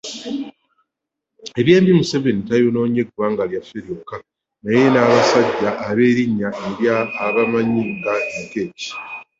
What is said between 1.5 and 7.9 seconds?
Ebyembi Museveni tayonoonye ggwanga lyaffe lyokka naye n'abasajja abeerinnya era abamanyi